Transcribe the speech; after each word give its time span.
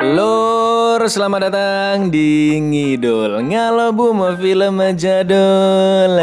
Lur, 0.00 1.04
selamat 1.04 1.52
datang 1.52 2.08
di 2.08 2.56
Ngidul. 2.56 3.36
Ngalobu 3.52 4.16
mau 4.16 4.32
film 4.32 4.80
jadul 4.96 6.16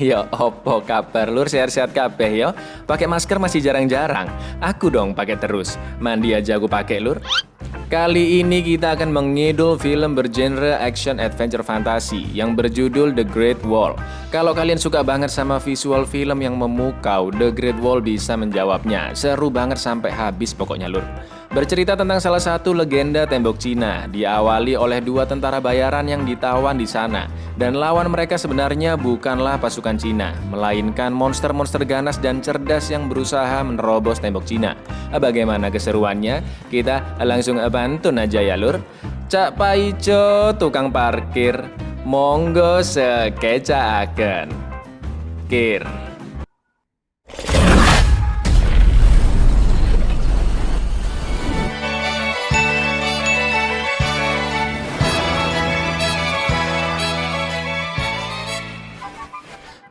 Yo, 0.00 0.24
opo 0.32 0.80
kabar 0.80 1.28
lur, 1.28 1.44
sehat-sehat 1.44 1.92
kabeh 1.92 2.40
yo 2.40 2.56
Pakai 2.88 3.04
masker 3.04 3.36
masih 3.36 3.60
jarang-jarang. 3.60 4.32
Aku 4.64 4.88
dong 4.88 5.12
pakai 5.12 5.36
terus. 5.36 5.76
Mandi 6.00 6.32
aja 6.32 6.56
aku 6.56 6.72
pakai 6.72 7.04
lur. 7.04 7.20
Kali 7.92 8.40
ini 8.40 8.64
kita 8.64 8.96
akan 8.96 9.12
mengidul 9.12 9.76
film 9.76 10.16
bergenre 10.16 10.80
action 10.80 11.20
adventure 11.20 11.60
fantasi 11.60 12.24
yang 12.32 12.56
berjudul 12.56 13.12
The 13.12 13.28
Great 13.28 13.60
Wall. 13.68 13.92
Kalau 14.32 14.56
kalian 14.56 14.80
suka 14.80 15.04
banget 15.04 15.28
sama 15.28 15.60
visual 15.60 16.08
film 16.08 16.40
yang 16.40 16.56
memukau, 16.56 17.28
The 17.28 17.52
Great 17.52 17.76
Wall 17.76 18.00
bisa 18.00 18.40
menjawabnya. 18.40 19.12
Seru 19.12 19.52
banget 19.52 19.76
sampai 19.76 20.08
habis 20.08 20.56
pokoknya 20.56 20.88
lur. 20.88 21.04
Bercerita 21.52 21.92
tentang 21.92 22.16
salah 22.16 22.40
satu 22.40 22.72
legenda 22.72 23.28
tembok 23.28 23.60
Cina, 23.60 24.08
diawali 24.08 24.72
oleh 24.72 25.04
dua 25.04 25.28
tentara 25.28 25.60
bayaran 25.60 26.08
yang 26.08 26.24
ditawan 26.24 26.80
di 26.80 26.88
sana. 26.88 27.28
Dan 27.60 27.76
lawan 27.76 28.08
mereka 28.08 28.40
sebenarnya 28.40 28.96
bukanlah 28.96 29.60
pasukan 29.60 30.00
Cina, 30.00 30.32
melainkan 30.48 31.12
monster-monster 31.12 31.84
ganas 31.84 32.16
dan 32.16 32.40
cerdas 32.40 32.88
yang 32.88 33.04
berusaha 33.12 33.60
menerobos 33.68 34.16
tembok 34.16 34.48
Cina. 34.48 34.72
Bagaimana 35.12 35.68
keseruannya? 35.68 36.40
Kita 36.72 37.20
langsung 37.20 37.60
pantun 37.68 38.16
aja 38.16 38.40
ya 38.40 38.56
lur. 38.56 38.80
Cak 39.28 39.60
Paijo 39.60 40.56
tukang 40.56 40.88
parkir, 40.88 41.68
monggo 42.08 42.80
sekeca 42.80 44.08
akan. 44.08 44.48
Kir. 45.52 45.84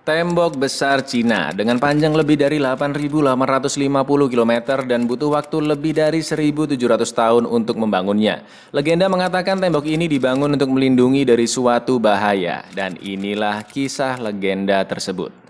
Tembok 0.01 0.57
besar 0.57 1.05
Cina 1.05 1.53
dengan 1.53 1.77
panjang 1.77 2.17
lebih 2.17 2.33
dari 2.33 2.57
8.850 2.57 4.33
km 4.33 4.53
dan 4.81 5.05
butuh 5.05 5.29
waktu 5.37 5.61
lebih 5.61 5.93
dari 5.93 6.25
1.700 6.25 6.73
tahun 7.13 7.45
untuk 7.45 7.77
membangunnya. 7.77 8.41
Legenda 8.73 9.05
mengatakan 9.05 9.61
tembok 9.61 9.85
ini 9.85 10.09
dibangun 10.09 10.57
untuk 10.57 10.73
melindungi 10.73 11.21
dari 11.21 11.45
suatu 11.45 12.01
bahaya 12.01 12.65
dan 12.73 12.97
inilah 12.97 13.61
kisah 13.69 14.17
legenda 14.17 14.81
tersebut. 14.89 15.40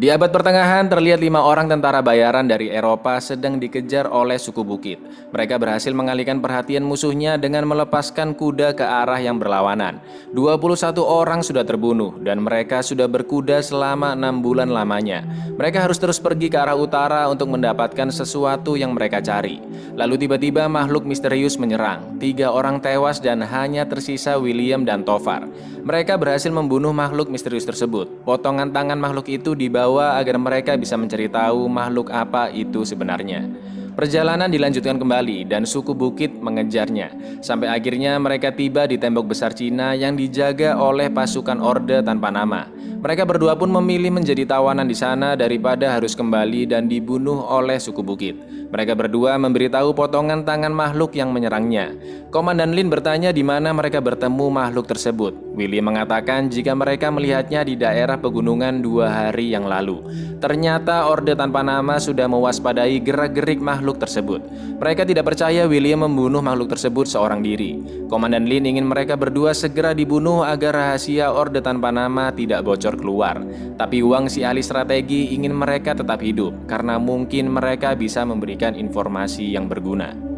Di 0.00 0.08
abad 0.08 0.32
pertengahan 0.32 0.88
terlihat 0.88 1.20
lima 1.20 1.44
orang 1.44 1.68
tentara 1.68 2.00
bayaran 2.00 2.48
dari 2.48 2.72
Eropa 2.72 3.20
sedang 3.20 3.60
dikejar 3.60 4.08
oleh 4.08 4.40
suku 4.40 4.64
bukit. 4.64 4.96
Mereka 5.28 5.60
berhasil 5.60 5.92
mengalihkan 5.92 6.40
perhatian 6.40 6.88
musuhnya 6.88 7.36
dengan 7.36 7.68
melepaskan 7.68 8.32
kuda 8.32 8.72
ke 8.72 8.80
arah 8.80 9.20
yang 9.20 9.36
berlawanan. 9.36 10.00
21 10.32 10.96
orang 11.04 11.44
sudah 11.44 11.68
terbunuh 11.68 12.16
dan 12.24 12.40
mereka 12.40 12.80
sudah 12.80 13.12
berkuda 13.12 13.60
selama 13.60 14.16
enam 14.16 14.40
bulan 14.40 14.72
lamanya. 14.72 15.20
Mereka 15.60 15.84
harus 15.84 16.00
terus 16.00 16.16
pergi 16.16 16.48
ke 16.48 16.56
arah 16.56 16.80
utara 16.80 17.28
untuk 17.28 17.52
mendapatkan 17.52 18.08
sesuatu 18.08 18.80
yang 18.80 18.96
mereka 18.96 19.20
cari. 19.20 19.60
Lalu 20.00 20.24
tiba-tiba 20.24 20.64
makhluk 20.64 21.04
misterius 21.04 21.60
menyerang. 21.60 22.16
Tiga 22.16 22.56
orang 22.56 22.80
tewas 22.80 23.20
dan 23.20 23.44
hanya 23.44 23.84
tersisa 23.84 24.40
William 24.40 24.80
dan 24.80 25.04
Tovar. 25.04 25.44
Mereka 25.84 26.16
berhasil 26.16 26.48
membunuh 26.48 26.96
makhluk 26.96 27.28
misterius 27.28 27.68
tersebut. 27.68 28.24
Potongan 28.24 28.72
tangan 28.72 28.96
makhluk 28.96 29.28
itu 29.28 29.52
dibawa 29.52 29.89
agar 29.98 30.38
mereka 30.38 30.78
bisa 30.78 30.94
mencari 30.94 31.26
tahu 31.26 31.66
makhluk 31.66 32.14
apa 32.14 32.52
itu 32.54 32.86
sebenarnya. 32.86 33.48
Perjalanan 33.90 34.46
dilanjutkan 34.46 34.96
kembali 34.96 35.50
dan 35.50 35.66
suku 35.66 35.92
bukit 35.92 36.30
mengejarnya. 36.38 37.10
Sampai 37.42 37.68
akhirnya 37.68 38.14
mereka 38.22 38.54
tiba 38.54 38.86
di 38.86 38.96
tembok 38.96 39.34
besar 39.34 39.50
Cina 39.50 39.98
yang 39.98 40.14
dijaga 40.14 40.78
oleh 40.78 41.10
pasukan 41.10 41.58
orde 41.58 41.98
tanpa 42.00 42.30
nama. 42.30 42.70
Mereka 43.00 43.24
berdua 43.24 43.56
pun 43.56 43.72
memilih 43.72 44.12
menjadi 44.12 44.44
tawanan 44.44 44.84
di 44.84 44.92
sana 44.92 45.32
daripada 45.32 45.96
harus 45.96 46.12
kembali 46.12 46.68
dan 46.68 46.84
dibunuh 46.84 47.48
oleh 47.48 47.80
suku 47.80 48.04
bukit. 48.04 48.36
Mereka 48.70 48.94
berdua 48.94 49.34
memberitahu 49.34 49.96
potongan 49.96 50.46
tangan 50.46 50.70
makhluk 50.70 51.16
yang 51.18 51.34
menyerangnya. 51.34 51.90
Komandan 52.30 52.70
Lin 52.70 52.86
bertanya 52.86 53.34
di 53.34 53.42
mana 53.42 53.74
mereka 53.74 53.98
bertemu 53.98 54.46
makhluk 54.46 54.86
tersebut. 54.86 55.34
Willy 55.58 55.82
mengatakan 55.82 56.46
jika 56.46 56.76
mereka 56.78 57.10
melihatnya 57.10 57.66
di 57.66 57.74
daerah 57.74 58.14
pegunungan 58.14 58.78
dua 58.78 59.10
hari 59.10 59.50
yang 59.50 59.66
lalu. 59.66 60.06
Ternyata 60.38 61.10
Orde 61.10 61.34
Tanpa 61.34 61.66
Nama 61.66 61.98
sudah 61.98 62.30
mewaspadai 62.30 63.02
gerak-gerik 63.02 63.58
makhluk 63.58 63.98
tersebut. 63.98 64.38
Mereka 64.78 65.02
tidak 65.02 65.26
percaya 65.26 65.66
William 65.66 66.06
membunuh 66.06 66.38
makhluk 66.38 66.70
tersebut 66.70 67.10
seorang 67.10 67.42
diri. 67.42 67.76
Komandan 68.06 68.46
Lin 68.46 68.70
ingin 68.70 68.86
mereka 68.86 69.18
berdua 69.18 69.50
segera 69.50 69.90
dibunuh 69.90 70.46
agar 70.46 70.78
rahasia 70.78 71.34
Orde 71.34 71.58
Tanpa 71.58 71.90
Nama 71.90 72.30
tidak 72.30 72.62
bocor 72.62 72.89
keluar. 72.96 73.42
Tapi 73.76 74.00
Wang 74.06 74.30
si 74.30 74.46
ahli 74.46 74.62
strategi 74.62 75.34
ingin 75.34 75.52
mereka 75.52 75.92
tetap 75.92 76.22
hidup 76.22 76.70
karena 76.70 76.96
mungkin 76.96 77.50
mereka 77.50 77.98
bisa 77.98 78.22
memberikan 78.22 78.78
informasi 78.78 79.50
yang 79.50 79.66
berguna. 79.66 80.29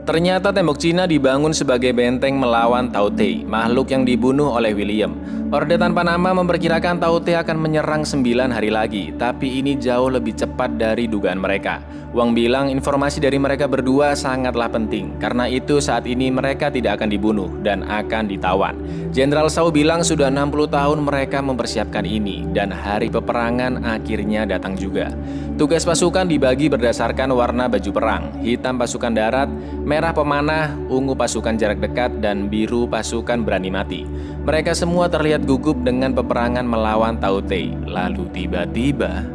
Ternyata 0.00 0.48
tembok 0.48 0.80
Cina 0.80 1.04
dibangun 1.04 1.52
sebagai 1.52 1.92
benteng 1.92 2.40
melawan 2.40 2.88
Tao 2.88 3.12
Te, 3.12 3.44
makhluk 3.44 3.92
yang 3.92 4.08
dibunuh 4.08 4.48
oleh 4.56 4.72
William. 4.72 5.12
Orde 5.50 5.76
tanpa 5.76 6.06
nama 6.06 6.30
memperkirakan 6.30 7.02
Tao 7.02 7.20
Te 7.20 7.36
akan 7.36 7.58
menyerang 7.60 8.02
9 8.06 8.54
hari 8.54 8.70
lagi, 8.72 9.12
tapi 9.20 9.60
ini 9.60 9.76
jauh 9.76 10.08
lebih 10.08 10.32
cepat 10.38 10.80
dari 10.80 11.04
dugaan 11.04 11.42
mereka. 11.42 11.84
Wang 12.10 12.34
bilang 12.34 12.66
informasi 12.66 13.22
dari 13.22 13.38
mereka 13.38 13.70
berdua 13.70 14.18
sangatlah 14.18 14.66
penting, 14.66 15.14
karena 15.22 15.46
itu 15.46 15.78
saat 15.78 16.10
ini 16.10 16.26
mereka 16.26 16.66
tidak 16.66 16.98
akan 16.98 17.06
dibunuh 17.06 17.50
dan 17.62 17.86
akan 17.86 18.26
ditawan. 18.26 18.74
Jenderal 19.14 19.46
Shao 19.46 19.70
bilang 19.70 20.02
sudah 20.02 20.26
60 20.26 20.74
tahun 20.74 20.98
mereka 21.06 21.38
mempersiapkan 21.38 22.02
ini, 22.02 22.50
dan 22.50 22.74
hari 22.74 23.12
peperangan 23.14 23.86
akhirnya 23.86 24.42
datang 24.42 24.74
juga. 24.74 25.14
Tugas 25.54 25.86
pasukan 25.86 26.26
dibagi 26.26 26.66
berdasarkan 26.66 27.30
warna 27.30 27.70
baju 27.70 27.90
perang, 27.94 28.42
hitam 28.42 28.74
pasukan 28.80 29.12
darat, 29.14 29.46
merah 29.90 30.14
pemanah, 30.14 30.78
ungu 30.86 31.18
pasukan 31.18 31.58
jarak 31.58 31.82
dekat, 31.82 32.22
dan 32.22 32.46
biru 32.46 32.86
pasukan 32.86 33.42
berani 33.42 33.74
mati. 33.74 34.06
Mereka 34.46 34.70
semua 34.70 35.10
terlihat 35.10 35.42
gugup 35.42 35.82
dengan 35.82 36.14
peperangan 36.14 36.62
melawan 36.62 37.18
Tao 37.18 37.42
Te. 37.42 37.74
Lalu 37.74 38.30
tiba-tiba... 38.30 39.26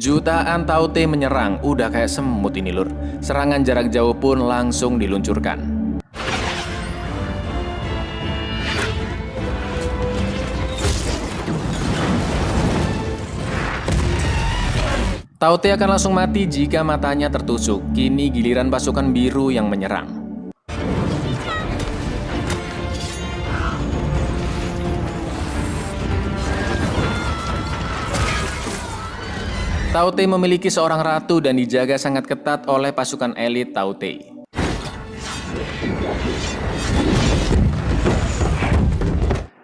Jutaan 0.00 0.64
Tao 0.64 0.88
Te 0.88 1.04
menyerang, 1.04 1.60
udah 1.60 1.92
kayak 1.92 2.08
semut 2.08 2.56
ini 2.56 2.72
lur. 2.72 2.88
Serangan 3.20 3.60
jarak 3.60 3.92
jauh 3.92 4.16
pun 4.16 4.40
langsung 4.40 4.96
diluncurkan. 4.96 5.69
Tao 15.40 15.56
Te 15.56 15.72
akan 15.72 15.96
langsung 15.96 16.12
mati 16.12 16.44
jika 16.44 16.84
matanya 16.84 17.32
tertusuk. 17.32 17.96
Kini 17.96 18.28
giliran 18.28 18.68
pasukan 18.68 19.08
biru 19.08 19.48
yang 19.48 19.72
menyerang. 19.72 20.04
Tao 29.96 30.12
Te 30.12 30.28
memiliki 30.28 30.68
seorang 30.68 31.00
ratu 31.00 31.40
dan 31.40 31.56
dijaga 31.56 31.96
sangat 31.96 32.28
ketat 32.28 32.68
oleh 32.68 32.92
pasukan 32.92 33.32
elit 33.40 33.72
Tao 33.72 33.96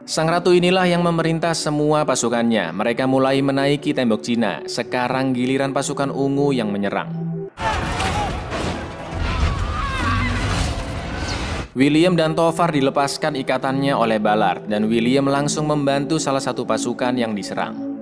Sang 0.06 0.30
ratu 0.30 0.54
inilah 0.54 0.86
yang 0.86 1.02
memerintah 1.02 1.50
semua 1.50 2.06
pasukannya. 2.06 2.70
Mereka 2.70 3.10
mulai 3.10 3.42
menaiki 3.42 3.90
tembok 3.90 4.22
Cina. 4.22 4.62
Sekarang 4.70 5.34
giliran 5.34 5.74
pasukan 5.74 6.14
ungu 6.14 6.54
yang 6.54 6.70
menyerang. 6.70 7.10
William 11.74 12.14
dan 12.14 12.38
Tovar 12.38 12.70
dilepaskan 12.70 13.34
ikatannya 13.34 13.98
oleh 13.98 14.22
Ballard 14.22 14.70
dan 14.70 14.86
William 14.86 15.26
langsung 15.26 15.66
membantu 15.66 16.22
salah 16.22 16.40
satu 16.40 16.62
pasukan 16.62 17.18
yang 17.18 17.34
diserang. 17.34 17.95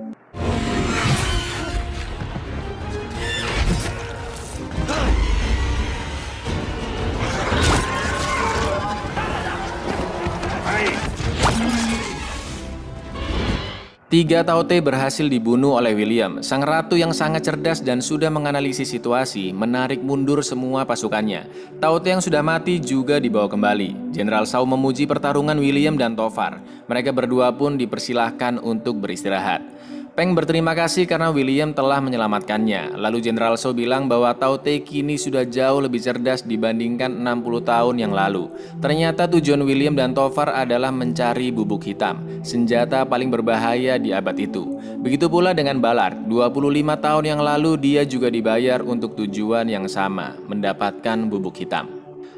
Tiga 14.15 14.47
Tao 14.47 14.63
Te 14.63 14.79
berhasil 14.79 15.27
dibunuh 15.27 15.75
oleh 15.75 15.91
William. 15.91 16.39
Sang 16.39 16.63
ratu 16.63 16.95
yang 16.95 17.11
sangat 17.11 17.51
cerdas 17.51 17.83
dan 17.83 17.99
sudah 17.99 18.31
menganalisis 18.31 18.87
situasi 18.87 19.51
menarik 19.51 19.99
mundur 19.99 20.39
semua 20.39 20.87
pasukannya. 20.87 21.43
Tao 21.83 21.99
Te 21.99 22.15
yang 22.15 22.23
sudah 22.23 22.39
mati 22.39 22.79
juga 22.79 23.19
dibawa 23.19 23.51
kembali. 23.51 24.15
Jenderal 24.15 24.47
Shao 24.47 24.63
memuji 24.63 25.03
pertarungan 25.03 25.59
William 25.59 25.99
dan 25.99 26.15
Tovar. 26.15 26.63
Mereka 26.87 27.11
berdua 27.11 27.51
pun 27.59 27.75
dipersilahkan 27.75 28.63
untuk 28.63 29.03
beristirahat. 29.03 29.74
Peng 30.15 30.31
berterima 30.31 30.71
kasih 30.71 31.03
karena 31.11 31.27
William 31.27 31.75
telah 31.75 31.99
menyelamatkannya. 31.99 32.95
Lalu 32.95 33.19
Jenderal 33.19 33.59
Shaw 33.59 33.75
bilang 33.75 34.07
bahwa 34.07 34.31
Tao 34.31 34.55
Te 34.55 34.79
kini 34.79 35.19
sudah 35.19 35.43
jauh 35.43 35.83
lebih 35.83 35.99
cerdas 35.99 36.39
dibandingkan 36.39 37.19
60 37.19 37.43
tahun 37.59 37.95
yang 37.99 38.15
lalu. 38.15 38.47
Ternyata 38.79 39.27
tujuan 39.27 39.59
William 39.67 39.91
dan 39.91 40.15
Tofar 40.15 40.55
adalah 40.55 40.87
mencari 40.87 41.51
bubuk 41.51 41.83
hitam, 41.83 42.23
senjata 42.47 43.03
paling 43.03 43.27
berbahaya 43.27 43.99
di 43.99 44.15
abad 44.15 44.39
itu. 44.39 44.79
Begitu 45.03 45.27
pula 45.27 45.51
dengan 45.51 45.83
Ballard, 45.83 46.15
25 46.31 46.95
tahun 46.95 47.35
yang 47.35 47.41
lalu 47.43 47.75
dia 47.75 48.07
juga 48.07 48.31
dibayar 48.31 48.79
untuk 48.87 49.19
tujuan 49.19 49.67
yang 49.67 49.83
sama, 49.91 50.39
mendapatkan 50.47 51.27
bubuk 51.27 51.59
hitam. 51.59 51.91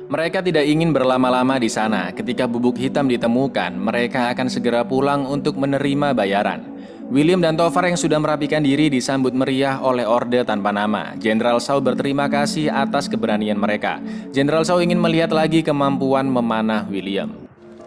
Mereka 0.09 0.41
tidak 0.41 0.65
ingin 0.65 0.97
berlama-lama 0.97 1.61
di 1.61 1.69
sana. 1.69 2.09
Ketika 2.09 2.49
bubuk 2.49 2.81
hitam 2.81 3.05
ditemukan, 3.05 3.77
mereka 3.77 4.33
akan 4.33 4.49
segera 4.49 4.81
pulang 4.81 5.29
untuk 5.29 5.61
menerima 5.61 6.17
bayaran. 6.17 6.66
William 7.07 7.39
dan 7.39 7.55
Tovar 7.55 7.87
yang 7.87 7.95
sudah 7.95 8.19
merapikan 8.19 8.59
diri 8.59 8.91
disambut 8.91 9.31
meriah 9.31 9.79
oleh 9.79 10.03
Orde 10.03 10.43
tanpa 10.43 10.75
nama. 10.75 11.15
Jenderal 11.15 11.63
Shaw 11.63 11.79
berterima 11.79 12.27
kasih 12.27 12.67
atas 12.67 13.07
keberanian 13.07 13.55
mereka. 13.55 14.03
Jenderal 14.35 14.67
Shaw 14.67 14.83
ingin 14.83 14.99
melihat 14.99 15.31
lagi 15.31 15.63
kemampuan 15.63 16.27
memanah 16.27 16.83
William. 16.91 17.31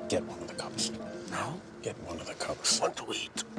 Get 0.08 0.24
one 0.24 0.40
of 0.40 0.48
the 0.48 0.56
cups. 0.56 0.88
No? 1.28 1.60
Get 1.84 2.00
one 2.08 2.16
of 2.16 2.24
the 2.24 2.36
cups. 2.40 2.80
want 2.80 2.96
to 2.96 3.04
eat. 3.12 3.49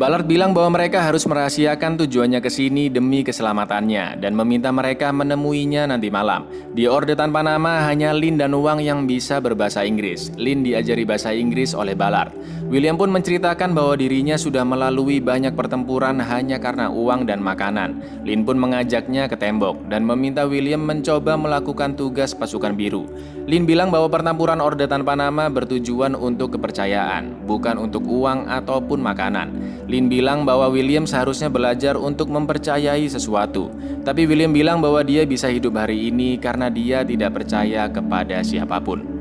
Ballard 0.00 0.24
bilang 0.24 0.56
bahwa 0.56 0.80
mereka 0.80 1.04
harus 1.04 1.28
merahasiakan 1.28 2.00
tujuannya 2.00 2.40
ke 2.40 2.48
sini 2.48 2.88
demi 2.88 3.20
keselamatannya 3.20 4.16
dan 4.16 4.32
meminta 4.32 4.72
mereka 4.72 5.12
menemuinya 5.12 5.92
nanti 5.92 6.08
malam. 6.08 6.48
Di 6.72 6.88
Orde 6.88 7.12
Tanpa 7.12 7.44
Nama 7.44 7.84
hanya 7.84 8.16
Lin 8.16 8.40
dan 8.40 8.56
Wang 8.56 8.80
yang 8.80 9.04
bisa 9.04 9.44
berbahasa 9.44 9.84
Inggris. 9.84 10.32
Lin 10.40 10.64
diajari 10.64 11.04
bahasa 11.04 11.36
Inggris 11.36 11.76
oleh 11.76 11.92
Ballard. 11.92 12.32
William 12.70 12.94
pun 12.94 13.10
menceritakan 13.10 13.74
bahwa 13.74 13.98
dirinya 13.98 14.38
sudah 14.38 14.62
melalui 14.62 15.18
banyak 15.18 15.58
pertempuran 15.58 16.22
hanya 16.22 16.62
karena 16.62 16.86
uang 16.86 17.26
dan 17.26 17.42
makanan. 17.42 17.98
Lin 18.22 18.46
pun 18.46 18.62
mengajaknya 18.62 19.26
ke 19.26 19.34
tembok 19.34 19.90
dan 19.90 20.06
meminta 20.06 20.46
William 20.46 20.78
mencoba 20.78 21.34
melakukan 21.34 21.98
tugas 21.98 22.30
pasukan 22.30 22.78
biru. 22.78 23.10
Lin 23.50 23.66
bilang 23.66 23.90
bahwa 23.90 24.06
pertempuran 24.06 24.62
Orde 24.62 24.86
Tanpa 24.86 25.18
Nama 25.18 25.50
bertujuan 25.50 26.14
untuk 26.14 26.54
kepercayaan, 26.54 27.42
bukan 27.42 27.74
untuk 27.74 28.06
uang 28.06 28.46
ataupun 28.46 29.02
makanan. 29.02 29.50
Lin 29.90 30.06
bilang 30.06 30.46
bahwa 30.46 30.70
William 30.70 31.10
seharusnya 31.10 31.50
belajar 31.50 31.98
untuk 31.98 32.30
mempercayai 32.30 33.02
sesuatu. 33.10 33.74
Tapi 34.06 34.30
William 34.30 34.54
bilang 34.54 34.78
bahwa 34.78 35.02
dia 35.02 35.26
bisa 35.26 35.50
hidup 35.50 35.74
hari 35.74 36.06
ini 36.06 36.38
karena 36.38 36.70
dia 36.70 37.02
tidak 37.02 37.34
percaya 37.34 37.90
kepada 37.90 38.46
siapa 38.46 38.78
pun. 38.78 39.19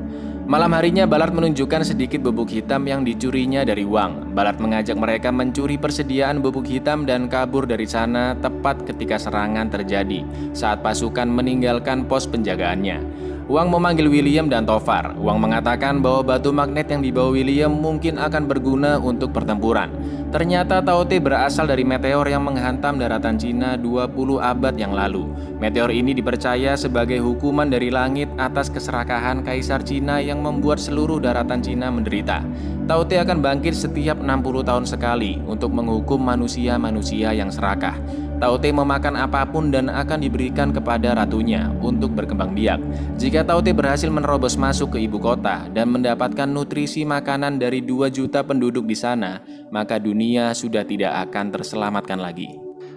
Malam 0.49 0.73
harinya 0.73 1.05
Ballard 1.05 1.29
menunjukkan 1.29 1.93
sedikit 1.93 2.25
bubuk 2.25 2.49
hitam 2.49 2.81
yang 2.89 3.05
dicurinya 3.05 3.61
dari 3.61 3.85
Wang. 3.85 4.33
Ballard 4.33 4.57
mengajak 4.57 4.97
mereka 4.97 5.29
mencuri 5.29 5.77
persediaan 5.77 6.41
bubuk 6.41 6.65
hitam 6.65 7.05
dan 7.05 7.29
kabur 7.29 7.69
dari 7.69 7.85
sana 7.85 8.33
tepat 8.33 8.81
ketika 8.81 9.21
serangan 9.21 9.69
terjadi 9.69 10.25
saat 10.57 10.81
pasukan 10.81 11.29
meninggalkan 11.29 12.09
pos 12.09 12.25
penjagaannya. 12.25 13.28
Wang 13.49 13.73
memanggil 13.73 14.05
William 14.05 14.45
dan 14.45 14.61
Tovar. 14.61 15.17
Wang 15.17 15.41
mengatakan 15.41 16.05
bahwa 16.05 16.21
batu 16.21 16.53
magnet 16.53 16.85
yang 16.85 17.01
dibawa 17.01 17.33
William 17.33 17.73
mungkin 17.73 18.21
akan 18.21 18.45
berguna 18.45 19.01
untuk 19.01 19.33
pertempuran. 19.33 19.89
Ternyata 20.29 20.85
Tao 20.85 21.01
Te 21.01 21.17
berasal 21.17 21.65
dari 21.65 21.81
meteor 21.81 22.29
yang 22.29 22.45
menghantam 22.45 23.01
daratan 23.01 23.41
Cina 23.41 23.73
20 23.73 24.37
abad 24.37 24.77
yang 24.77 24.93
lalu. 24.93 25.25
Meteor 25.57 25.89
ini 25.89 26.13
dipercaya 26.13 26.77
sebagai 26.77 27.17
hukuman 27.25 27.65
dari 27.65 27.89
langit 27.89 28.29
atas 28.37 28.69
keserakahan 28.69 29.41
Kaisar 29.41 29.81
Cina 29.81 30.21
yang 30.21 30.45
membuat 30.45 30.77
seluruh 30.77 31.17
daratan 31.17 31.65
Cina 31.65 31.89
menderita. 31.89 32.45
Tao 32.85 33.01
Te 33.01 33.17
akan 33.17 33.41
bangkit 33.41 33.73
setiap 33.73 34.21
60 34.21 34.61
tahun 34.61 34.85
sekali 34.85 35.41
untuk 35.49 35.73
menghukum 35.73 36.21
manusia-manusia 36.21 37.33
yang 37.33 37.49
serakah. 37.49 37.97
Tao 38.39 38.55
Te 38.55 38.71
memakan 38.71 39.19
apa 39.19 39.43
pun 39.43 39.67
dan 39.67 39.91
akan 39.91 40.23
diberikan 40.23 40.71
kepada 40.71 41.11
ratunya 41.11 41.75
untuk 41.83 42.15
berkembang 42.15 42.55
biak. 42.55 42.79
Jika 43.19 43.43
Tao 43.43 43.59
Te 43.59 43.75
berhasil 43.75 44.07
menerobos 44.07 44.55
masuk 44.55 44.95
ke 44.95 45.03
ibu 45.03 45.19
kota 45.19 45.67
dan 45.75 45.91
mendapatkan 45.91 46.47
nutrisi 46.47 47.03
makanan 47.03 47.59
dari 47.59 47.83
2 47.83 48.07
juta 48.07 48.39
penduduk 48.39 48.87
di 48.87 48.95
sana, 48.95 49.43
maka 49.75 49.99
dunia 49.99 50.55
sudah 50.55 50.87
tidak 50.87 51.27
akan 51.27 51.51
terselamatkan 51.51 52.15
lagi. 52.15 52.47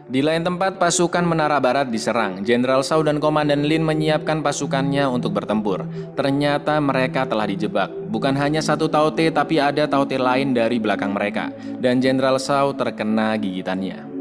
Di 0.06 0.22
lain 0.22 0.46
tempat, 0.46 0.78
pasukan 0.78 1.26
Menara 1.26 1.58
Barat 1.58 1.90
diserang. 1.90 2.46
Jenderal 2.46 2.86
Shaw 2.86 3.02
dan 3.02 3.18
Komandan 3.18 3.66
Lin 3.66 3.82
menyiapkan 3.82 4.46
pasukannya 4.46 5.10
untuk 5.10 5.34
bertempur. 5.34 5.88
Ternyata 6.14 6.78
mereka 6.78 7.26
telah 7.26 7.50
dijebak. 7.50 7.90
Bukan 8.12 8.38
hanya 8.38 8.60
satu 8.60 8.86
Taute, 8.92 9.32
tapi 9.34 9.58
ada 9.58 9.88
Taute 9.88 10.20
lain 10.20 10.54
dari 10.54 10.78
belakang 10.78 11.16
mereka. 11.16 11.48
Dan 11.80 11.98
Jenderal 11.98 12.36
Shaw 12.36 12.76
terkena 12.76 13.34
gigitannya. 13.40 14.11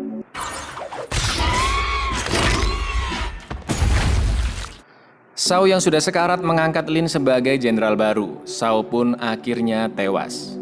Sao 5.31 5.63
yang 5.63 5.79
sudah 5.79 6.03
sekarat 6.03 6.43
mengangkat 6.43 6.91
Lin 6.91 7.07
sebagai 7.07 7.55
jenderal 7.55 7.95
baru. 7.95 8.43
Sao 8.43 8.83
pun 8.83 9.15
akhirnya 9.15 9.87
tewas. 9.87 10.60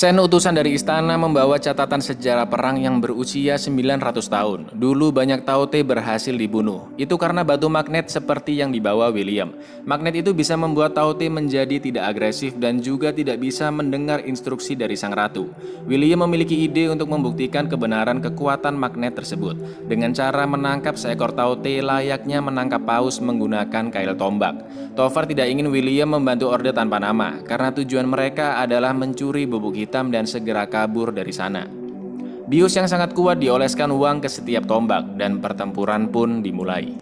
Sen 0.00 0.16
utusan 0.16 0.56
dari 0.56 0.80
istana 0.80 1.20
membawa 1.20 1.60
catatan 1.60 2.00
sejarah 2.00 2.48
perang 2.48 2.80
yang 2.80 3.04
berusia 3.04 3.60
900 3.60 4.00
tahun. 4.32 4.60
Dulu 4.72 5.12
banyak 5.12 5.44
Taute 5.44 5.84
berhasil 5.84 6.32
dibunuh. 6.32 6.88
Itu 6.96 7.20
karena 7.20 7.44
batu 7.44 7.68
magnet 7.68 8.08
seperti 8.08 8.56
yang 8.64 8.72
dibawa 8.72 9.12
William. 9.12 9.52
Magnet 9.84 10.24
itu 10.24 10.32
bisa 10.32 10.56
membuat 10.56 10.96
Taute 10.96 11.28
menjadi 11.28 11.76
tidak 11.76 12.16
agresif 12.16 12.56
dan 12.56 12.80
juga 12.80 13.12
tidak 13.12 13.44
bisa 13.44 13.68
mendengar 13.68 14.24
instruksi 14.24 14.72
dari 14.72 14.96
sang 14.96 15.12
ratu. 15.12 15.52
William 15.84 16.24
memiliki 16.24 16.56
ide 16.64 16.88
untuk 16.88 17.12
membuktikan 17.12 17.68
kebenaran 17.68 18.24
kekuatan 18.24 18.80
magnet 18.80 19.20
tersebut 19.20 19.84
dengan 19.84 20.16
cara 20.16 20.48
menangkap 20.48 20.96
seekor 20.96 21.36
Taute 21.36 21.76
layaknya 21.84 22.40
menangkap 22.40 22.80
paus 22.88 23.20
menggunakan 23.20 23.92
kail 23.92 24.16
tombak. 24.16 24.64
Tovar 24.96 25.28
tidak 25.28 25.52
ingin 25.52 25.68
William 25.68 26.16
membantu 26.16 26.48
orde 26.48 26.72
tanpa 26.72 26.96
nama 26.96 27.36
karena 27.44 27.68
tujuan 27.76 28.08
mereka 28.08 28.56
adalah 28.56 28.96
mencuri 28.96 29.44
bubuk 29.44 29.76
hitam 29.76 29.89
dan 29.90 30.24
segera 30.24 30.70
kabur 30.70 31.10
dari 31.10 31.34
sana. 31.34 31.66
Bius 32.50 32.74
yang 32.74 32.90
sangat 32.90 33.14
kuat 33.14 33.38
dioleskan 33.38 33.94
uang 33.94 34.22
ke 34.22 34.28
setiap 34.30 34.66
tombak 34.66 35.14
dan 35.14 35.38
pertempuran 35.38 36.10
pun 36.10 36.42
dimulai. 36.42 36.98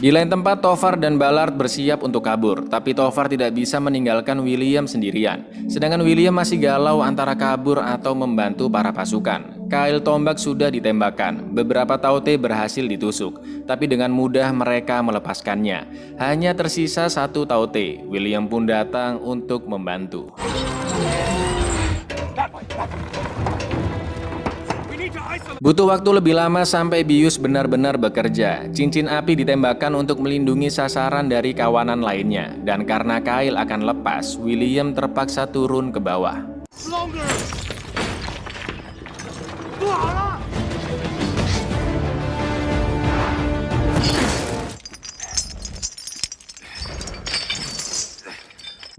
Di 0.00 0.08
lain 0.08 0.32
tempat, 0.32 0.64
Tovar 0.64 0.96
dan 0.96 1.20
Ballard 1.20 1.52
bersiap 1.60 2.00
untuk 2.00 2.24
kabur, 2.24 2.64
tapi 2.72 2.96
Tovar 2.96 3.28
tidak 3.28 3.52
bisa 3.52 3.76
meninggalkan 3.76 4.40
William 4.40 4.88
sendirian. 4.88 5.44
Sedangkan 5.68 6.00
William 6.00 6.32
masih 6.32 6.56
galau 6.56 7.04
antara 7.04 7.36
kabur 7.36 7.84
atau 7.84 8.16
membantu 8.16 8.72
para 8.72 8.96
pasukan. 8.96 9.59
Kail 9.70 10.02
tombak 10.02 10.34
sudah 10.42 10.66
ditembakkan, 10.66 11.54
beberapa 11.54 11.94
Taute 11.94 12.34
berhasil 12.34 12.82
ditusuk, 12.82 13.38
tapi 13.70 13.86
dengan 13.86 14.10
mudah 14.10 14.50
mereka 14.50 14.98
melepaskannya. 14.98 15.86
Hanya 16.18 16.58
tersisa 16.58 17.06
satu 17.06 17.46
Taute, 17.46 18.02
William 18.10 18.50
pun 18.50 18.66
datang 18.66 19.22
untuk 19.22 19.70
membantu. 19.70 20.34
Butuh 25.62 25.86
waktu 25.86 26.10
lebih 26.18 26.34
lama 26.34 26.66
sampai 26.66 27.06
bius 27.06 27.38
benar-benar 27.38 27.94
bekerja. 27.94 28.66
Cincin 28.74 29.06
api 29.06 29.38
ditembakkan 29.38 29.94
untuk 29.94 30.18
melindungi 30.18 30.66
sasaran 30.66 31.30
dari 31.30 31.54
kawanan 31.54 32.02
lainnya. 32.02 32.58
Dan 32.58 32.82
karena 32.82 33.22
kail 33.22 33.54
akan 33.54 33.86
lepas, 33.86 34.34
William 34.34 34.90
terpaksa 34.98 35.46
turun 35.46 35.94
ke 35.94 36.02
bawah. 36.02 36.42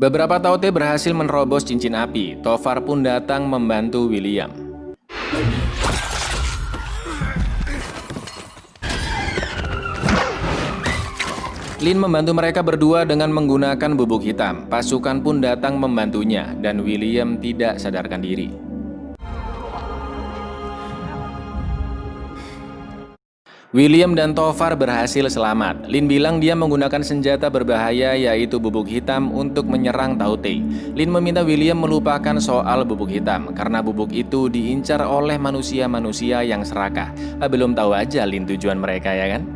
Beberapa 0.02 0.42
Taute 0.42 0.74
berhasil 0.74 1.14
menerobos 1.14 1.62
cincin 1.62 1.94
api. 1.94 2.42
Tovar 2.42 2.82
pun 2.82 3.06
datang 3.06 3.46
membantu 3.46 4.10
William. 4.10 4.50
Lin 11.82 11.98
membantu 12.02 12.34
mereka 12.34 12.66
berdua 12.66 13.06
dengan 13.06 13.30
menggunakan 13.30 13.94
bubuk 13.94 14.26
hitam. 14.26 14.66
Pasukan 14.74 15.22
pun 15.22 15.38
datang 15.38 15.78
membantunya, 15.78 16.50
dan 16.58 16.82
William 16.82 17.38
tidak 17.38 17.78
sadarkan 17.78 18.26
diri. 18.26 18.71
William 23.72 24.12
dan 24.20 24.36
Tovar 24.36 24.76
berhasil 24.76 25.32
selamat. 25.32 25.88
Lin 25.88 26.04
bilang 26.04 26.44
dia 26.44 26.52
menggunakan 26.60 27.08
senjata 27.08 27.48
berbahaya 27.48 28.20
yaitu 28.20 28.60
bubuk 28.60 28.84
hitam 28.84 29.32
untuk 29.32 29.64
menyerang 29.64 30.20
Taute. 30.20 30.60
Lin 30.92 31.08
meminta 31.08 31.40
William 31.40 31.80
melupakan 31.80 32.36
soal 32.44 32.84
bubuk 32.84 33.08
hitam 33.08 33.56
karena 33.56 33.80
bubuk 33.80 34.12
itu 34.12 34.52
diincar 34.52 35.00
oleh 35.08 35.40
manusia-manusia 35.40 36.44
yang 36.44 36.68
serakah. 36.68 37.16
Ah, 37.40 37.48
belum 37.48 37.72
tahu 37.72 37.96
aja 37.96 38.28
Lin 38.28 38.44
tujuan 38.44 38.76
mereka 38.76 39.16
ya 39.16 39.40
kan? 39.40 39.48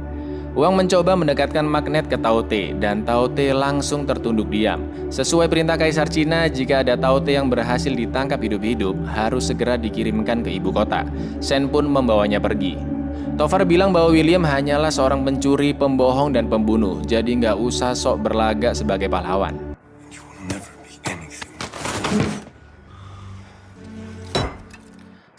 Wang 0.56 0.80
mencoba 0.80 1.20
mendekatkan 1.20 1.68
magnet 1.68 2.08
ke 2.08 2.16
Taute 2.16 2.72
dan 2.80 3.04
Taute 3.04 3.52
langsung 3.52 4.08
tertunduk 4.08 4.48
diam. 4.48 4.80
Sesuai 5.12 5.52
perintah 5.52 5.76
Kaisar 5.76 6.08
Cina, 6.08 6.48
jika 6.48 6.88
ada 6.88 6.96
Taute 6.96 7.36
yang 7.36 7.52
berhasil 7.52 7.92
ditangkap 7.92 8.40
hidup-hidup, 8.40 8.96
harus 9.12 9.52
segera 9.52 9.76
dikirimkan 9.76 10.40
ke 10.40 10.56
ibu 10.56 10.72
kota. 10.72 11.04
Shen 11.44 11.68
pun 11.68 11.84
membawanya 11.84 12.40
pergi. 12.40 12.95
Tovar 13.36 13.66
bilang 13.66 13.92
bahwa 13.92 14.14
William 14.14 14.46
hanyalah 14.46 14.94
seorang 14.94 15.26
pencuri, 15.26 15.74
pembohong, 15.74 16.38
dan 16.38 16.48
pembunuh, 16.48 17.02
jadi 17.04 17.28
nggak 17.28 17.58
usah 17.58 17.92
sok 17.92 18.22
berlagak 18.24 18.78
sebagai 18.78 19.12
pahlawan. 19.12 19.65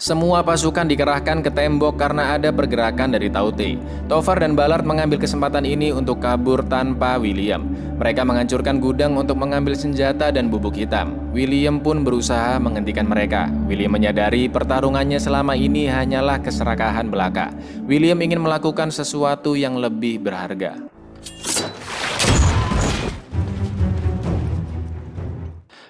Semua 0.07 0.39
pasukan 0.39 0.87
dikerahkan 0.87 1.43
ke 1.43 1.51
tembok 1.51 1.99
karena 1.99 2.39
ada 2.39 2.47
pergerakan 2.55 3.11
dari 3.11 3.27
Taute. 3.27 3.75
Tovar 4.07 4.39
dan 4.39 4.55
Ballard 4.55 4.87
mengambil 4.87 5.19
kesempatan 5.19 5.67
ini 5.67 5.91
untuk 5.91 6.23
kabur 6.23 6.63
tanpa 6.63 7.19
William. 7.19 7.67
Mereka 7.99 8.23
menghancurkan 8.23 8.79
gudang 8.79 9.19
untuk 9.19 9.35
mengambil 9.35 9.75
senjata 9.75 10.31
dan 10.31 10.47
bubuk 10.47 10.79
hitam. 10.79 11.11
William 11.35 11.83
pun 11.83 12.07
berusaha 12.07 12.55
menghentikan 12.55 13.03
mereka. 13.03 13.51
William 13.67 13.91
menyadari 13.91 14.47
pertarungannya 14.47 15.19
selama 15.19 15.59
ini 15.59 15.91
hanyalah 15.91 16.39
keserakahan 16.39 17.11
belaka. 17.11 17.51
William 17.83 18.23
ingin 18.23 18.39
melakukan 18.39 18.95
sesuatu 18.95 19.59
yang 19.59 19.75
lebih 19.75 20.23
berharga. 20.23 20.87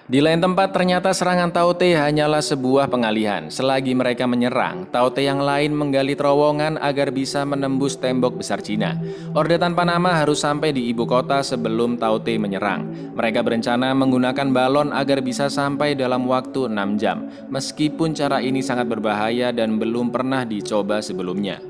Di 0.08 0.24
lain 0.24 0.40
tempat, 0.40 0.72
ternyata 0.72 1.12
serangan 1.12 1.52
Taute 1.52 1.92
hanyalah 1.92 2.40
sebuah 2.40 2.88
pengalihan. 2.88 3.52
Selagi 3.52 3.92
mereka 3.92 4.24
menyerang, 4.24 4.88
Taute 4.88 5.20
yang 5.20 5.36
lain 5.36 5.76
menggali 5.76 6.16
terowongan 6.16 6.80
agar 6.80 7.12
bisa 7.12 7.44
menembus 7.44 8.00
tembok 8.00 8.40
besar 8.40 8.64
Cina. 8.64 8.96
Orde 9.36 9.60
tanpa 9.60 9.84
nama 9.84 10.16
harus 10.16 10.40
sampai 10.40 10.72
di 10.72 10.88
ibu 10.88 11.04
kota 11.04 11.44
sebelum 11.44 12.00
Taute 12.00 12.40
menyerang. 12.40 12.88
Mereka 13.20 13.44
berencana 13.44 13.92
menggunakan 13.92 14.48
balon 14.48 14.96
agar 14.96 15.20
bisa 15.20 15.52
sampai 15.52 15.92
dalam 15.92 16.24
waktu 16.24 16.72
6 16.72 16.96
jam. 16.96 17.28
Meskipun 17.52 18.16
cara 18.16 18.40
ini 18.40 18.64
sangat 18.64 18.88
berbahaya 18.88 19.52
dan 19.52 19.76
belum 19.76 20.08
pernah 20.08 20.48
dicoba 20.48 21.04
sebelumnya. 21.04 21.60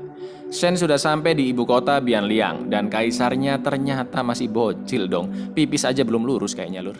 Shen 0.47 0.79
sudah 0.79 0.95
sampai 0.95 1.35
di 1.35 1.51
ibu 1.51 1.67
kota 1.67 1.99
Bianliang 1.99 2.71
dan 2.71 2.87
kaisarnya 2.87 3.59
ternyata 3.59 4.23
masih 4.23 4.47
bocil 4.47 5.11
dong. 5.11 5.51
Pipis 5.51 5.83
aja 5.83 6.07
belum 6.07 6.23
lurus 6.23 6.55
kayaknya 6.55 6.87
lur. 6.87 6.95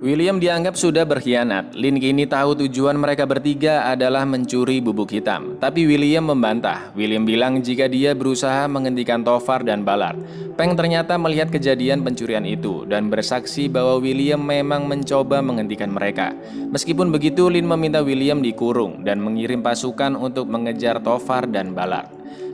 William 0.00 0.40
dianggap 0.40 0.80
sudah 0.80 1.04
berkhianat. 1.04 1.76
Lin 1.76 2.00
kini 2.00 2.24
tahu 2.24 2.56
tujuan 2.64 2.96
mereka 2.96 3.28
bertiga 3.28 3.84
adalah 3.84 4.24
mencuri 4.24 4.80
bubuk 4.80 5.12
hitam. 5.12 5.60
Tapi 5.60 5.84
William 5.84 6.24
membantah. 6.24 6.88
William 6.96 7.28
bilang 7.28 7.60
jika 7.60 7.84
dia 7.84 8.16
berusaha 8.16 8.64
menghentikan 8.64 9.20
Tovar 9.20 9.60
dan 9.60 9.84
Ballard. 9.84 10.16
Peng 10.56 10.72
ternyata 10.72 11.20
melihat 11.20 11.52
kejadian 11.52 12.00
pencurian 12.00 12.48
itu 12.48 12.88
dan 12.88 13.12
bersaksi 13.12 13.68
bahwa 13.68 14.00
William 14.00 14.40
memang 14.40 14.88
mencoba 14.88 15.44
menghentikan 15.44 15.92
mereka. 15.92 16.32
Meskipun 16.72 17.12
begitu, 17.12 17.52
Lin 17.52 17.68
meminta 17.68 18.00
William 18.00 18.40
dikurung 18.40 19.04
dan 19.04 19.20
mengirim 19.20 19.60
pasukan 19.60 20.16
untuk 20.16 20.48
mengejar 20.48 21.04
Tovar 21.04 21.44
dan 21.44 21.76
Ballard. 21.76 22.08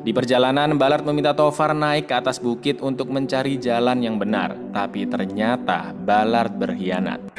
Di 0.07 0.15
perjalanan, 0.15 0.79
Ballard 0.79 1.03
meminta 1.03 1.35
Tovar 1.35 1.75
naik 1.75 2.07
ke 2.07 2.15
atas 2.15 2.39
bukit 2.39 2.79
untuk 2.79 3.11
mencari 3.11 3.59
jalan 3.59 3.99
yang 3.99 4.23
benar, 4.23 4.55
tapi 4.71 5.03
ternyata 5.03 5.91
Ballard 5.91 6.55
berkhianat. 6.55 7.35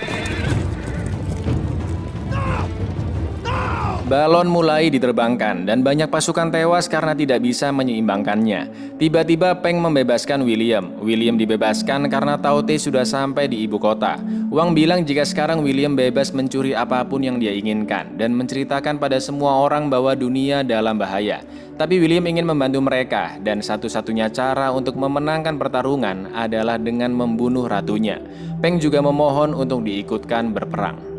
Balon 4.08 4.48
mulai 4.48 4.88
diterbangkan 4.88 5.68
dan 5.68 5.84
banyak 5.84 6.08
pasukan 6.08 6.48
tewas 6.48 6.88
karena 6.88 7.12
tidak 7.12 7.44
bisa 7.44 7.76
menyeimbangkannya. 7.76 8.96
Tiba-tiba 8.96 9.60
Peng 9.60 9.84
membebaskan 9.84 10.48
William. 10.48 10.96
William 11.04 11.36
dibebaskan 11.36 12.08
karena 12.08 12.40
Taute 12.40 12.80
sudah 12.80 13.04
sampai 13.04 13.52
di 13.52 13.68
ibu 13.68 13.76
kota. 13.76 14.16
Wang 14.48 14.72
bilang 14.72 15.04
jika 15.04 15.28
sekarang 15.28 15.60
William 15.60 15.92
bebas 15.92 16.32
mencuri 16.32 16.72
apa 16.72 17.04
pun 17.04 17.20
yang 17.20 17.36
dia 17.36 17.52
inginkan 17.52 18.16
dan 18.16 18.32
menceritakan 18.32 18.96
pada 18.96 19.20
semua 19.20 19.60
orang 19.60 19.92
bahwa 19.92 20.16
dunia 20.16 20.64
dalam 20.64 20.96
bahaya. 20.96 21.44
Tapi 21.76 22.00
William 22.00 22.24
ingin 22.32 22.48
membantu 22.48 22.80
mereka 22.80 23.36
dan 23.44 23.60
satu-satunya 23.60 24.32
cara 24.32 24.72
untuk 24.72 24.96
memenangkan 24.96 25.60
pertarungan 25.60 26.32
adalah 26.32 26.80
dengan 26.80 27.12
membunuh 27.12 27.68
ratunya. 27.68 28.24
Peng 28.64 28.80
juga 28.80 29.04
memohon 29.04 29.52
untuk 29.52 29.84
diikutkan 29.84 30.56
berperang. 30.56 31.17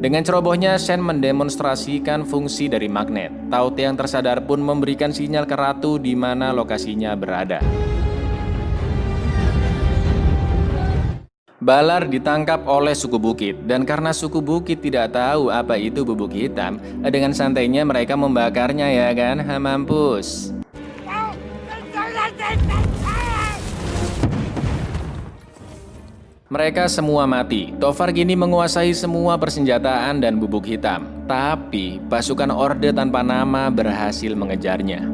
Dengan 0.00 0.24
cerobohnya, 0.24 0.80
Shen 0.80 1.04
mendemonstrasikan 1.04 2.24
fungsi 2.24 2.72
dari 2.72 2.88
magnet. 2.88 3.28
Taute 3.52 3.84
yang 3.84 4.00
tersadar 4.00 4.40
pun 4.48 4.56
memberikan 4.56 5.12
sinyal 5.12 5.44
ke 5.44 5.52
ratu 5.52 6.00
di 6.00 6.16
mana 6.16 6.56
lokasinya 6.56 7.12
berada. 7.12 7.60
Balar 11.60 12.08
ditangkap 12.08 12.64
oleh 12.64 12.96
suku 12.96 13.20
bukit 13.20 13.68
dan 13.68 13.84
karena 13.84 14.16
suku 14.16 14.40
bukit 14.40 14.80
tidak 14.80 15.12
tahu 15.12 15.52
apa 15.52 15.76
itu 15.76 16.00
bubuk 16.00 16.32
hitam, 16.32 16.80
dengan 17.04 17.36
santainya 17.36 17.84
mereka 17.84 18.16
membakarnya 18.16 18.88
ya 18.88 19.12
kan, 19.12 19.44
ha, 19.44 19.60
mampus. 19.60 20.56
Mereka 26.50 26.90
semua 26.90 27.30
mati. 27.30 27.70
Tovar 27.78 28.10
kini 28.10 28.34
menguasai 28.34 28.90
semua 28.90 29.38
persenjataan 29.38 30.18
dan 30.18 30.34
bubuk 30.34 30.66
hitam. 30.66 31.06
Tapi 31.30 32.02
pasukan 32.10 32.50
Orde 32.50 32.90
tanpa 32.90 33.22
nama 33.22 33.70
berhasil 33.70 34.34
mengejarnya. 34.34 35.06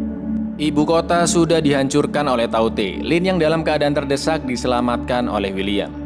Ibu 0.56 0.82
kota 0.88 1.28
sudah 1.28 1.60
dihancurkan 1.60 2.24
oleh 2.24 2.48
Taute. 2.48 3.04
Lin 3.04 3.28
yang 3.28 3.36
dalam 3.36 3.60
keadaan 3.60 3.92
terdesak 3.92 4.48
diselamatkan 4.48 5.28
oleh 5.28 5.52
William. 5.52 6.05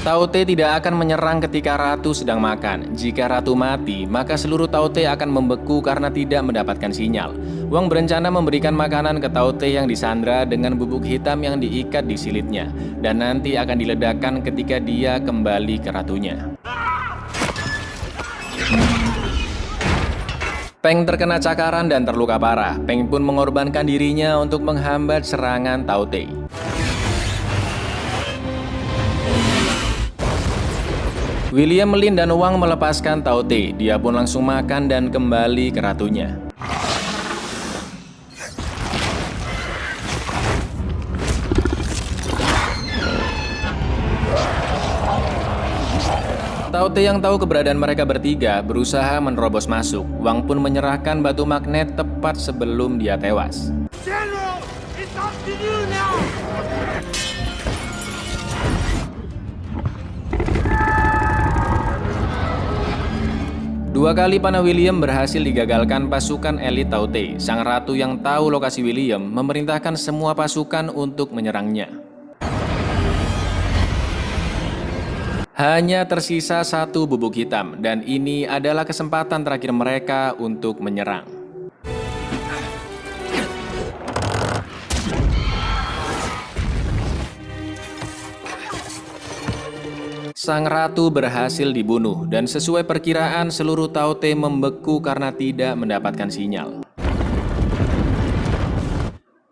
Taute 0.00 0.48
tidak 0.48 0.80
akan 0.80 0.96
menyerang 0.96 1.44
ketika 1.44 1.76
ratu 1.76 2.16
sedang 2.16 2.40
makan. 2.40 2.96
Jika 2.96 3.28
ratu 3.28 3.52
mati, 3.52 4.08
maka 4.08 4.32
seluruh 4.32 4.64
Taute 4.64 5.04
akan 5.04 5.28
membeku 5.28 5.84
karena 5.84 6.08
tidak 6.08 6.40
mendapatkan 6.40 6.88
sinyal. 6.88 7.36
Wang 7.68 7.92
berencana 7.92 8.32
memberikan 8.32 8.72
makanan 8.72 9.20
ke 9.20 9.28
Taute 9.28 9.68
yang 9.68 9.84
disandra 9.84 10.48
dengan 10.48 10.80
bubuk 10.80 11.04
hitam 11.04 11.44
yang 11.44 11.60
diikat 11.60 12.08
di 12.08 12.16
silitnya, 12.16 12.72
dan 13.04 13.20
nanti 13.20 13.60
akan 13.60 13.76
diledakkan 13.76 14.40
ketika 14.40 14.80
dia 14.80 15.20
kembali 15.20 15.76
ke 15.84 15.92
ratunya. 15.92 16.48
Peng 20.80 21.04
terkena 21.04 21.36
cakaran 21.36 21.92
dan 21.92 22.08
terluka 22.08 22.40
parah. 22.40 22.80
Peng 22.88 23.04
pun 23.04 23.20
mengorbankan 23.20 23.84
dirinya 23.84 24.40
untuk 24.40 24.64
menghambat 24.64 25.28
serangan 25.28 25.84
Taute. 25.84 26.24
William 31.50 31.90
Lin 31.98 32.14
dan 32.14 32.30
Wang 32.30 32.62
melepaskan 32.62 33.26
Taute. 33.26 33.74
Dia 33.74 33.98
pun 33.98 34.14
langsung 34.14 34.46
makan 34.46 34.86
dan 34.86 35.10
kembali 35.10 35.74
ke 35.74 35.82
ratunya. 35.82 36.38
Taute 46.70 47.02
yang 47.02 47.18
tahu 47.18 47.34
keberadaan 47.42 47.82
mereka 47.82 48.06
bertiga 48.06 48.62
berusaha 48.62 49.18
menerobos 49.18 49.66
masuk. 49.66 50.06
Wang 50.22 50.46
pun 50.46 50.62
menyerahkan 50.62 51.18
batu 51.18 51.42
magnet 51.42 51.98
tepat 51.98 52.38
sebelum 52.38 53.02
dia 53.02 53.18
tewas. 53.18 53.74
Dua 64.00 64.16
kali 64.16 64.40
panah 64.40 64.64
William 64.64 64.96
berhasil 64.96 65.44
digagalkan 65.44 66.08
pasukan 66.08 66.56
elit 66.56 66.88
Taute. 66.88 67.36
Sang 67.36 67.60
ratu 67.60 67.92
yang 67.92 68.16
tahu 68.24 68.48
lokasi 68.48 68.80
William 68.80 69.20
memerintahkan 69.20 69.92
semua 69.92 70.32
pasukan 70.32 70.88
untuk 70.88 71.36
menyerangnya. 71.36 72.00
Hanya 75.52 76.08
tersisa 76.08 76.64
satu 76.64 77.04
bubuk 77.04 77.36
hitam, 77.36 77.76
dan 77.84 78.00
ini 78.00 78.48
adalah 78.48 78.88
kesempatan 78.88 79.44
terakhir 79.44 79.68
mereka 79.76 80.32
untuk 80.40 80.80
menyerang. 80.80 81.39
Sang 90.50 90.66
ratu 90.66 91.14
berhasil 91.14 91.70
dibunuh 91.70 92.26
dan 92.26 92.42
sesuai 92.42 92.82
perkiraan 92.82 93.54
seluruh 93.54 93.86
Taute 93.86 94.34
membeku 94.34 94.98
karena 94.98 95.30
tidak 95.30 95.78
mendapatkan 95.78 96.26
sinyal. 96.26 96.82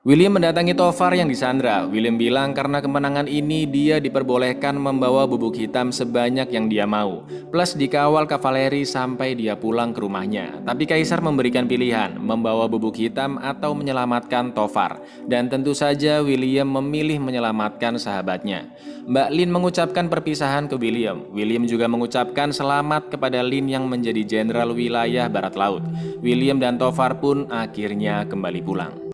William 0.06 0.30
mendatangi 0.30 0.78
Tofar 0.78 1.10
yang 1.18 1.26
disandra. 1.26 1.82
William 1.90 2.14
bilang 2.14 2.54
karena 2.54 2.78
kemenangan 2.78 3.26
ini 3.26 3.66
dia 3.66 3.98
diperbolehkan 3.98 4.78
membawa 4.78 5.26
bubuk 5.26 5.58
hitam 5.58 5.90
sebanyak 5.90 6.54
yang 6.54 6.70
dia 6.70 6.86
mau, 6.86 7.26
plus 7.50 7.74
dikawal 7.74 8.22
kavaleri 8.22 8.86
sampai 8.86 9.34
dia 9.34 9.58
pulang 9.58 9.90
ke 9.90 9.98
rumahnya. 9.98 10.62
Tapi 10.62 10.86
Kaisar 10.86 11.18
memberikan 11.18 11.66
pilihan, 11.66 12.14
membawa 12.14 12.70
bubuk 12.70 12.94
hitam 12.94 13.42
atau 13.42 13.74
menyelamatkan 13.74 14.54
Tofar. 14.54 15.02
Dan 15.26 15.50
tentu 15.50 15.74
saja 15.74 16.22
William 16.22 16.70
memilih 16.78 17.18
menyelamatkan 17.18 17.98
sahabatnya. 17.98 18.70
Mbak 19.02 19.28
Lin 19.34 19.50
mengucapkan 19.50 20.06
perpisahan 20.06 20.70
ke 20.70 20.78
William. 20.78 21.26
William 21.34 21.66
juga 21.66 21.90
mengucapkan 21.90 22.54
selamat 22.54 23.18
kepada 23.18 23.42
Lin 23.42 23.66
yang 23.66 23.90
menjadi 23.90 24.22
jenderal 24.22 24.78
wilayah 24.78 25.26
barat 25.26 25.58
laut. 25.58 25.82
William 26.22 26.62
dan 26.62 26.78
Tofar 26.78 27.18
pun 27.18 27.50
akhirnya 27.50 28.22
kembali 28.30 28.62
pulang. 28.62 29.07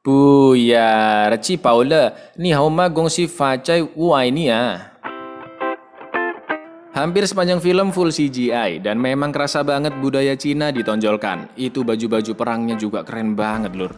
Bu 0.00 0.56
ya, 0.56 1.28
reci 1.28 1.60
Paula, 1.60 2.32
ni 2.40 2.56
hauma 2.56 2.88
gongsi 2.88 3.28
facai 3.28 3.84
uai 3.84 4.32
ni 4.32 4.48
ya. 4.48 4.90
Hampir 6.90 7.22
sepanjang 7.22 7.62
film 7.62 7.94
full 7.94 8.10
CGI 8.10 8.82
dan 8.82 8.98
memang 8.98 9.30
kerasa 9.30 9.62
banget 9.62 9.94
budaya 10.02 10.34
Cina 10.34 10.74
ditonjolkan. 10.74 11.52
Itu 11.54 11.86
baju-baju 11.86 12.32
perangnya 12.34 12.74
juga 12.80 13.06
keren 13.06 13.38
banget 13.38 13.76
lur. 13.78 13.94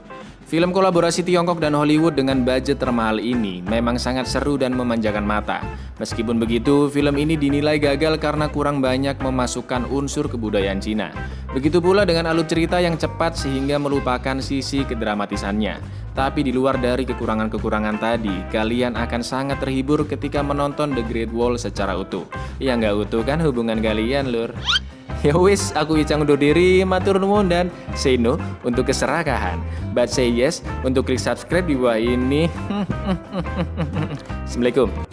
Film 0.52 0.68
kolaborasi 0.68 1.24
Tiongkok 1.24 1.64
dan 1.64 1.72
Hollywood 1.72 2.12
dengan 2.12 2.44
budget 2.44 2.76
termahal 2.76 3.24
ini 3.24 3.64
memang 3.64 3.96
sangat 3.96 4.28
seru 4.28 4.60
dan 4.60 4.76
memanjakan 4.76 5.24
mata. 5.24 5.64
Meskipun 5.96 6.36
begitu, 6.36 6.92
film 6.92 7.16
ini 7.16 7.40
dinilai 7.40 7.80
gagal 7.80 8.20
karena 8.20 8.52
kurang 8.52 8.84
banyak 8.84 9.16
memasukkan 9.16 9.88
unsur 9.88 10.28
kebudayaan 10.28 10.76
Cina. 10.76 11.08
Begitu 11.56 11.80
pula 11.80 12.04
dengan 12.04 12.28
alur 12.28 12.44
cerita 12.44 12.84
yang 12.84 13.00
cepat 13.00 13.32
sehingga 13.32 13.80
melupakan 13.80 14.44
sisi 14.44 14.84
kedramatisannya. 14.84 15.80
Tapi 16.12 16.44
di 16.44 16.52
luar 16.52 16.76
dari 16.76 17.08
kekurangan-kekurangan 17.08 17.96
tadi, 17.96 18.52
kalian 18.52 18.92
akan 18.92 19.24
sangat 19.24 19.56
terhibur 19.56 20.04
ketika 20.04 20.44
menonton 20.44 20.92
The 20.92 21.00
Great 21.00 21.32
Wall 21.32 21.56
secara 21.56 21.96
utuh. 21.96 22.28
Ya 22.60 22.76
nggak 22.76 23.08
utuh 23.08 23.24
kan 23.24 23.40
hubungan 23.40 23.80
kalian, 23.80 24.28
lur? 24.28 24.52
Ya 25.22 25.38
wis, 25.38 25.70
aku 25.78 26.02
Icang 26.02 26.26
undur 26.26 26.34
diri, 26.34 26.82
matur 26.82 27.14
nuwun 27.22 27.46
dan 27.46 27.70
say 27.94 28.18
no 28.18 28.34
untuk 28.66 28.90
keserakahan. 28.90 29.62
But 29.94 30.10
say 30.10 30.26
yes 30.26 30.66
untuk 30.82 31.06
klik 31.06 31.22
subscribe 31.22 31.62
di 31.62 31.78
bawah 31.78 31.94
ini. 31.94 32.50
Assalamualaikum. 34.50 35.11